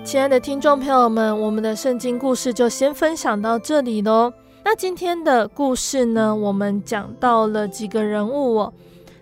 [0.09, 4.33] 亲爱的听众朋友们，我们的圣经故事就先分享到这里喽。
[4.65, 8.73] 那今天的故事呢，我们讲到了几个人物哦。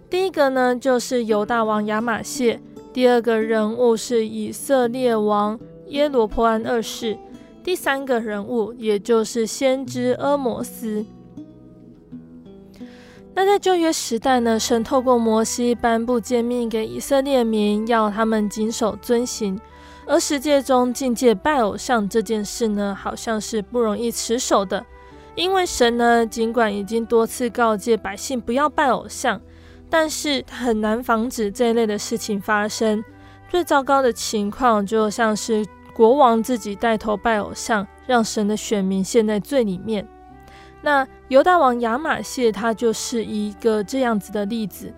[0.09, 2.57] 第一个呢，就是犹大王亚玛谢；
[2.93, 7.17] 第二个人物是以色列王耶罗波安二世；
[7.65, 11.05] 第三个人物也就是先知阿摩斯。
[13.35, 19.59] 那在旧约时代呢，神透过摩西颁布诫命给以色列民，要他们谨守遵行。
[20.07, 24.85] 而世界中境界拜偶像这件事呢，好像是不容易持守的，
[25.35, 29.41] 因为神呢，尽管已经多次告诫百姓不要拜偶像，
[29.89, 33.03] 但是很难防止这一类的事情发生。
[33.49, 40.07] 最糟糕的情况，就像是国王自己带头拜偶像，让神的选民陷在罪里面。
[40.81, 44.93] 那犹大王亚玛谢他就是一个这样子的例子。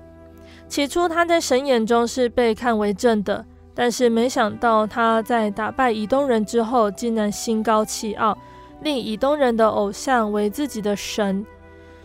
[0.67, 3.43] 起初他在神眼中是被看为正的，
[3.79, 8.37] 但是没想到他在打败以东人之后，竟然心高气傲，
[8.81, 11.45] 立以东人的偶像为自己的神。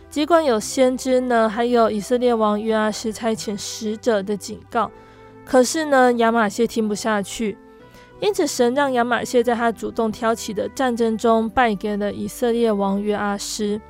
[0.09, 4.89] 尽管有先知呢，还有以色列王约阿施差遣使者的警告，
[5.43, 7.57] 可是呢，亚玛谢听不下去，
[8.21, 13.81] 因此神让亚玛谢在他主动挑起的战争中败给了以色列王约阿施。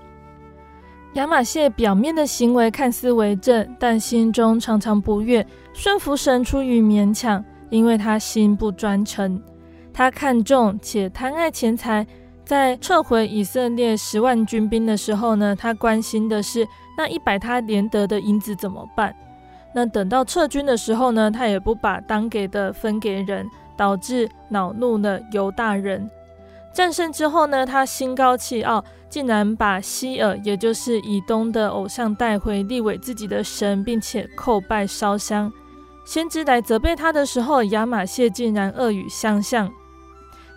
[1.13, 9.41] 亚玛谢表面的行为看似为正，但心中常常不悦，顺服神出于勉强，因为他心不专诚，
[9.93, 12.05] 他看重且贪爱钱财。
[12.43, 16.63] 在撤回以色列十万军兵的时候呢，他关心的是
[16.95, 19.15] 那一百他连得的银子怎么办？
[19.73, 26.07] 那等到撤军的时候呢，他也不把当给的分给人，导致恼怒了犹大人。
[26.71, 35.51] 战胜之后呢，他心高气傲，竟然把西尔，也就是以东的偶像带回，立为自己的神，并且叩拜烧香。
[36.05, 39.69] 先知来责备他的时候，亚玛谢竟然恶语相向。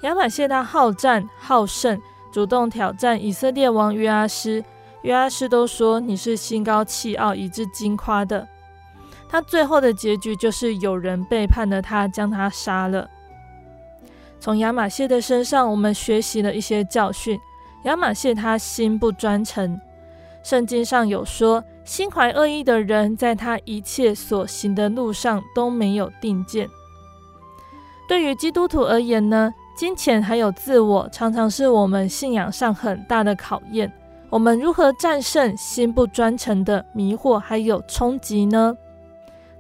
[0.03, 4.63] 亚玛谢他好战好胜，主动挑战以色列王约阿施。
[5.03, 8.47] 约阿施都说你是心高气傲，以致矜夸的。
[9.29, 13.09] 他最后的结局就是有人背叛了他，将他杀了。
[14.41, 17.41] 从亚玛谢的身上，我们学习了一些教训。
[17.85, 19.81] 亚玛谢他心不专诚，
[20.43, 26.69] 圣经上有说，心怀恶意的人，在他一切所行的路上都没有定见。
[28.07, 33.91] 对于基督徒而言呢，金钱还有自我，常常是我们信仰上很大的考验。
[34.29, 38.77] 我们如何战胜心不专诚的迷惑还有冲击呢？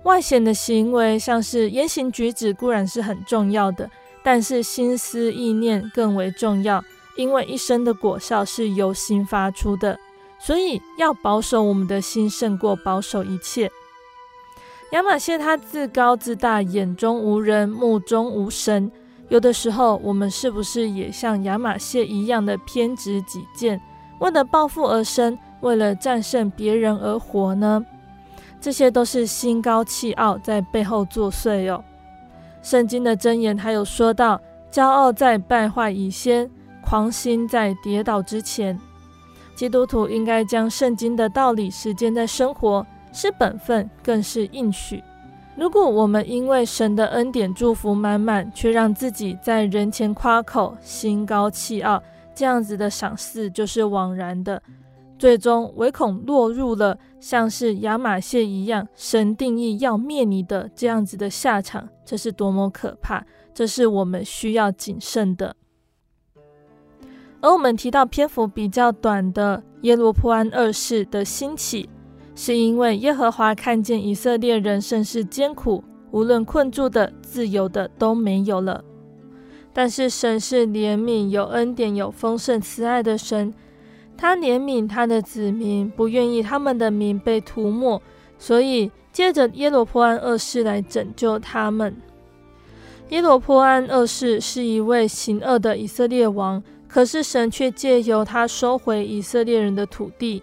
[0.03, 3.89] 外显的行为，像是言行举止，固然是很重要的，
[4.23, 6.85] 但是心思意念更为重要，
[7.17, 9.99] 因为一生的果效是由心发出的，
[10.39, 13.71] 所以要保守我们的心，胜过保守一切。
[14.93, 18.91] 亚玛谢他自高自大，眼中无人，目中无神。
[19.29, 23.79] 有的时候，我们是不是也像亚玛谢一样的偏执己见，
[24.21, 27.85] 为了报复而生，为了战胜别人而活呢？
[28.61, 31.85] 这些都是心高气傲在背后作祟哦。
[32.63, 34.41] 圣经的箴言还有说到：
[34.73, 36.51] 骄傲在败坏以先，
[36.83, 38.81] 狂心在跌倒之前。
[39.59, 45.03] 基督徒应该将圣经的道理实践在生活，是本分，更是应许。
[45.57, 52.01] 如果我们因为神的恩典祝福满满，却让自己在人前夸口、心高气傲，
[52.37, 54.63] 这样子的赏赐就是枉然的，
[55.19, 63.27] 最终唯恐落入了像是亚马逊一样，神定义要灭你的这样子的下场，这是多么可怕！
[63.53, 65.57] 这是我们需要谨慎的。
[67.41, 71.89] 而我们提到篇幅比较短的耶罗波安二世的兴起。
[72.35, 75.83] 是因为耶和华看见以色列人甚是艰苦，
[76.13, 78.85] 无论困住的、自由的都没有了。
[79.73, 83.53] 但是神是怜悯、有恩典、有丰盛慈爱的神，
[84.17, 88.01] 他怜悯他的子民，不愿意他们的名被涂抹，
[88.39, 91.97] 所以借着耶罗波安二世来拯救他们。
[93.09, 100.43] 耶罗波安二世是一位行恶的以色列王，可是神却借由他收回以色列人的土地。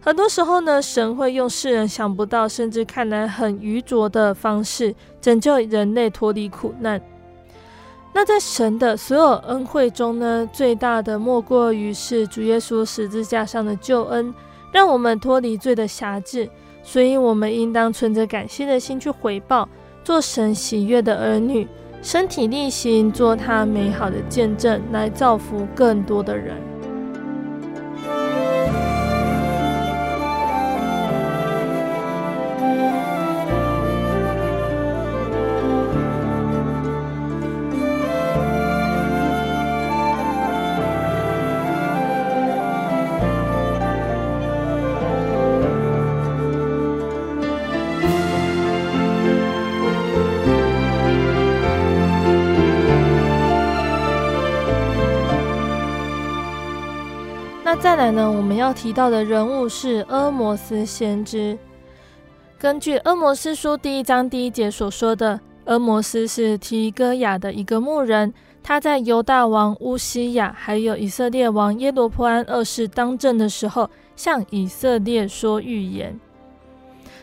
[0.00, 7.00] 很多时候呢，神会用世人想不到，甚至看来很愚拙的方式拯救人类脱离苦难。
[8.12, 14.32] 那在神的所有恩惠中呢，最大的莫过于是主耶稣十字架上的救恩，
[14.70, 16.48] 让我们脱离罪的辖制。
[16.82, 19.66] 所以，我们应当存着感谢的心去回报，
[20.04, 21.66] 做神喜悦的儿女，
[22.04, 26.54] 身体力行，做他美好的见证，来造福更多的人。
[57.94, 61.56] 再来呢，我们要提到的人物是阿摩斯先知。
[62.58, 68.34] 根据《阿摩斯书》第一章第一节所说的，阿摩斯是提哥亚的一个牧人，
[68.64, 76.18] 他在犹大王乌西亚还有以色列王耶罗波安二世当政的时候，向以色列说预言。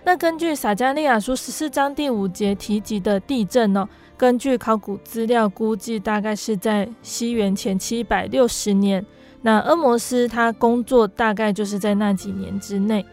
[0.05, 9.05] 那根据撒迦利亚书十四章第五节提及的地震呢，根据考古资料估计，大概是在西元前七百六十年。
[9.41, 13.05] 那俄摩斯他工作大概就是在那几年之内。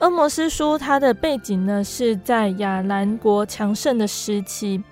[0.00, 4.82] 俄摩斯书它的背景呢，是在亚兰国强盛的时期。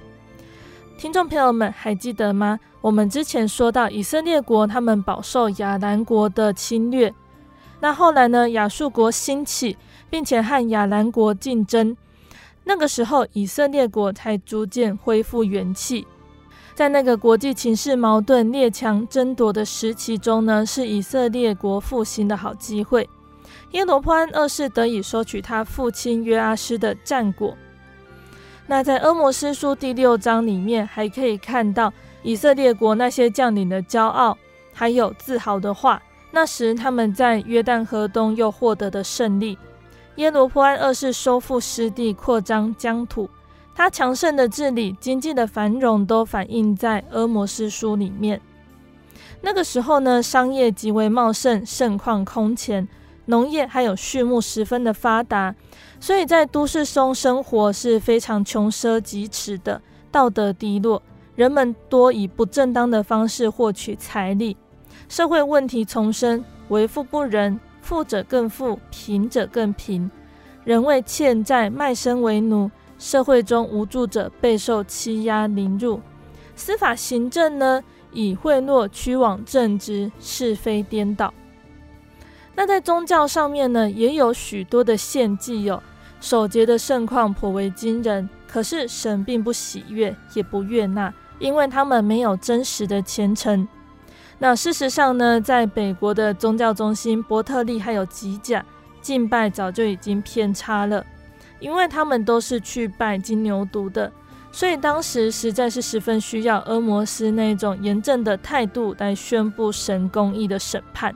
[0.98, 2.58] 听众朋友们还记得吗？
[2.80, 7.12] 我们之前说到以色列国他们饱受亚兰国的侵略，
[7.80, 9.76] 那后来呢，亚述国兴起，
[10.10, 11.96] 并且和亚兰国竞争。
[12.64, 16.06] 那个时候，以色列国才逐渐恢复元气。
[16.78, 23.10] 在那个国际情势矛盾、列强争夺的时期中呢，是以色列国复兴的好机会。
[23.72, 27.56] 耶罗波安二世得以收取他父亲约阿施的战果。
[28.68, 34.38] 那在阿摩司书第六章里面，还可以看到以色列国那些将领的骄傲，
[34.72, 36.00] 还有自豪的话。
[36.30, 39.58] 那时他们在约旦河东又获得的胜利。
[40.14, 43.28] 耶罗波安二世收复失地，扩张疆土，
[43.78, 48.40] 他强盛的治理、经济的繁荣，都反映在阿摩斯书里面。
[49.40, 52.88] 那个时候呢，商业极为茂盛，盛况空前。
[53.26, 55.54] 农业还有畜牧十分的发达，
[56.00, 61.00] 所以在都市中生活是非常穷奢极侈的，道德低落，
[61.36, 64.56] 人们多以不正当的方式获取财力，
[65.08, 70.10] 社会问题丛生，为富不仁，富者更富，贫者更贫，
[70.64, 72.68] 人为欠债卖身为奴，
[72.98, 76.00] 社会中无助者备受欺压凌辱，
[76.56, 77.82] 司法行政呢，
[78.12, 81.32] 以贿赂屈枉正直，是非颠倒。
[82.54, 85.80] 那在宗教上面呢，也有许多的献祭哦，
[86.20, 88.28] 守节的盛况颇为惊人。
[88.48, 93.68] 可是神并不喜悦，也不悦纳，因为他们没有真实的虔诚。
[94.38, 98.64] 那事实上呢，在北国的宗教中心伯特利还有吉甲
[99.02, 101.04] 敬拜早就已经偏差了，
[101.60, 104.10] 因为他们都是去拜金牛犊的，
[104.52, 111.14] 所以当时实在是十分需要阿摩斯那种严正的态度来宣布神公义的审判。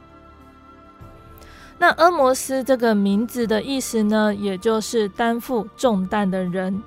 [1.78, 6.82] 那阿摩斯这个名字的意思呢，也就是担负重担的人。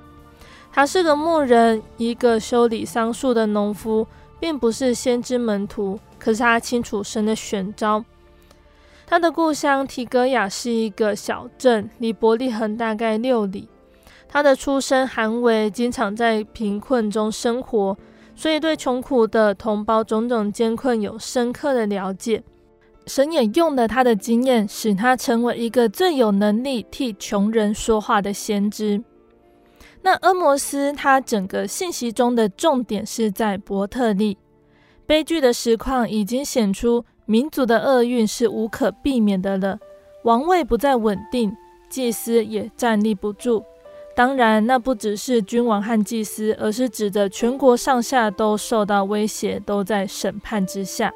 [0.72, 4.08] 他是个牧人，一个修理桑树的农夫，
[4.40, 6.00] 并不是先知门徒。
[6.18, 8.04] 可是他清楚神的选召。
[9.08, 13.70] 他的故乡提格亚是一个小镇，离伯利恒大概六里。
[14.28, 17.98] 他的出身寒微，经常在贫困中生活，
[18.36, 22.44] 所以对穷苦的同胞种种艰困有深刻的了解。
[23.06, 29.02] 神也用了他的经验，使他成为一个最有能力替穷人说话的先知。
[30.02, 34.38] 那阿摩斯他整个信息中的重点是在伯特利，
[35.06, 39.80] 悲剧的实况已经显出民族的厄运是无可避免的了，
[40.24, 41.56] 王位不再稳定，
[41.90, 43.64] 祭司也站立不住。
[44.16, 51.12] 当然，那不只是君王和祭司，而是指的全国上下都受到威胁，都在审判之下。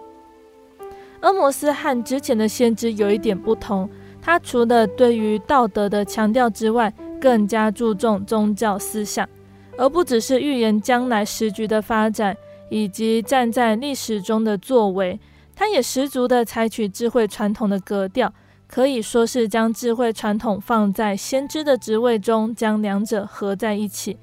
[1.21, 3.89] 阿摩斯和之前的先知有一点不同，
[4.21, 6.91] 他除了对于道德的强调之外，
[7.21, 9.29] 更加注重宗教思想，
[9.77, 12.35] 而不只是预言将来时局的发展
[12.69, 15.19] 以及站在历史中的作为。
[15.59, 18.33] 他也十足的采取智慧传统的格调，
[18.65, 24.17] 可以说是将智慧传统放在先知的职位中，将两者合在一起。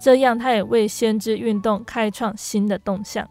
[0.00, 3.28] 这样，他也为先知运动开创新的动向。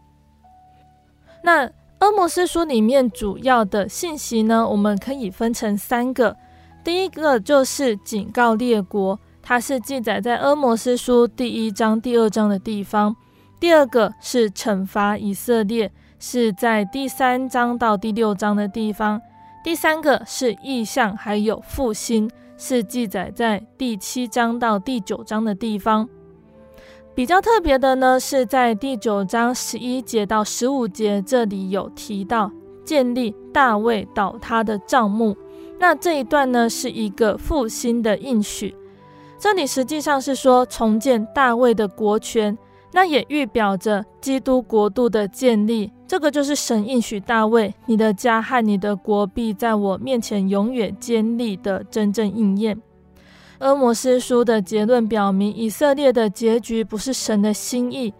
[1.42, 1.68] 那。
[1.98, 6.36] 阿摩斯书里面主要的信息呢，我们可以分成三个。
[6.84, 13.16] 第一个就是警告列国，它是记载在阿摩斯书第一章、第二章的地方。
[13.58, 19.20] 第二个是惩罚以色列，是在第三章到第六章的地方。
[19.62, 26.08] 第三个是异象，还有复兴，是记载在第七章到第九章的地方。
[27.14, 32.50] 比较特别的呢，是在第九章十一节到十五节，这里有提到
[32.84, 35.36] 建立大卫倒塌的帐幕。
[35.80, 38.74] 那这一段呢，是一个复兴的应许。
[39.38, 42.56] 这里实际上是说重建大卫的国权，
[42.98, 45.92] 那也预表着基督国度的建立。
[46.04, 52.76] 这个就是神应许大卫，你的家和你的国必在我面前永远坚立的真正应验。
[53.58, 58.12] 阿摩司书的结论表明，以色列的结局不是神的心意。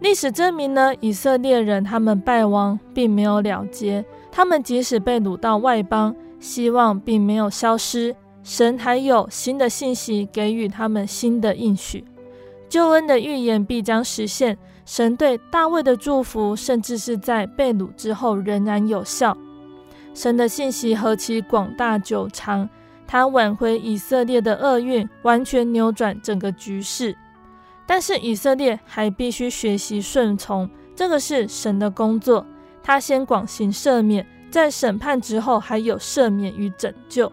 [0.00, 4.02] 历史证明呢，以色列人他们败亡并没有了结，
[4.32, 8.16] 他们即使被掳到外邦，希望并没有消失。
[8.42, 12.02] 神还有新的信息给予他们新的应许，
[12.68, 14.56] 救恩的预言必将实现。
[14.84, 19.36] 神对大卫的祝福，甚至是在被掳之后仍然有效。
[20.14, 22.68] 神的信息何其广大久长！
[23.06, 27.16] 他挽回以色列的厄运，完全扭转整个局势。
[27.86, 32.46] 但是以色列还必须学习顺从，这个是神的工作。
[32.82, 37.30] 他先广行赦免，在审判之后还有赦免与拯救。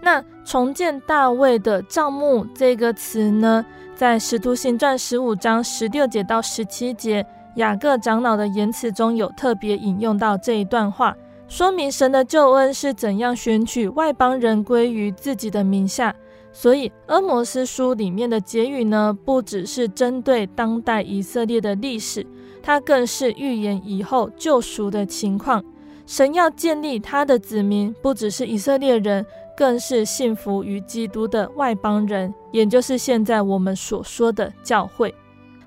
[0.00, 3.64] 那重建大卫的帐幕这个词呢，
[3.98, 7.26] 在《使徒行传》十五章十六节到十七节，
[7.56, 11.16] 雅各长老的言辞中有特别引用到这一段话，
[11.48, 16.14] 说明神的救恩是怎样选取外邦人归于自己的名下。
[16.52, 22.24] 所以，《阿摩司书》里面的结语呢，不只是针对当代以色列的历史，
[22.62, 25.60] 它更是预言以后救赎的情况。
[26.06, 29.26] 神要建立他的子民，不只是以色列人，
[29.58, 35.12] 更是信服于基督的外邦人，也就是现在我们所说的教会。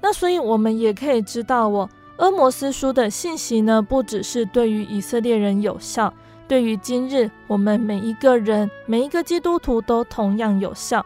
[0.01, 1.89] 那所以，我们也可以知道，哦，
[2.23, 6.13] 《阿摩斯书》的信息呢，不只是对于以色列人有效，
[6.47, 11.05] 对于今日我们每一个人、每一个基督徒都同样有效。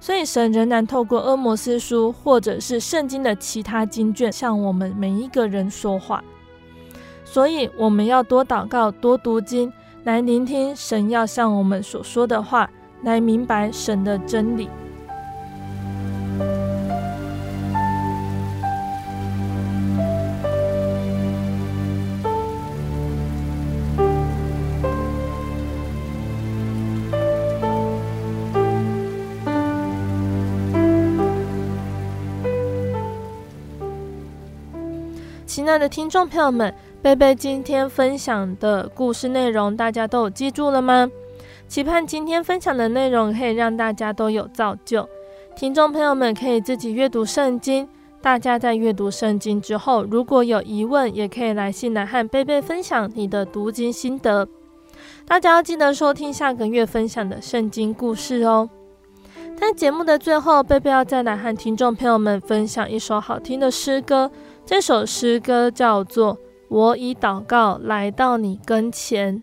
[0.00, 6.24] 所以，神仍然透过《阿摩斯书》或者是圣经的其他经卷，向我们每一个人说话。
[7.26, 9.70] 所以，我们要多祷告、多读经，
[10.04, 12.68] 来聆听神要向我们所说的话，
[13.04, 14.68] 来明白神的真理。
[35.46, 36.74] 亲爱的听众朋友们。
[37.04, 41.06] 贝贝今天分享的故事内容，大家都有记住了吗？
[41.68, 45.06] 期盼今天分享的内容可以让大家都有造就。
[45.54, 47.86] 听众朋友们可以自己阅读圣经。
[48.22, 54.48] 大家在阅读圣经之后，如果有疑问，也可以来信来和贝贝分享你的读经心得。
[55.26, 58.70] 大家要记得收听下个月分享的圣经故事哦。
[59.58, 64.30] 在节目的最后，贝贝要再来和听众朋友们分享一首好听的诗歌。
[64.64, 66.38] 这首诗歌叫做。
[66.68, 69.42] 我以祷告来到你跟前。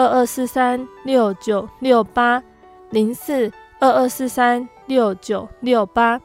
[0.00, 2.42] 二二四三六九六八
[2.88, 6.18] 零四二二四三六九六八，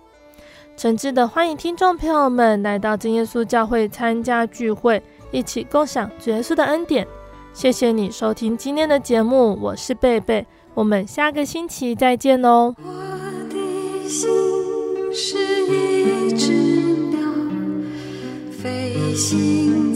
[0.78, 7.06] 诚挚的欢迎听众朋友们来到真耶稣教会参加聚会，一起共享主耶稣的恩典。
[7.52, 12.74] 谢谢你收听今天的节目，我是贝贝，我们下个星期再见哦。
[12.78, 12.94] 我
[13.50, 14.30] 的心
[15.14, 16.54] 是一只
[17.10, 17.20] 鸟，
[18.52, 19.94] 飞行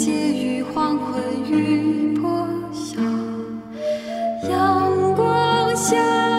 [5.90, 6.39] 家。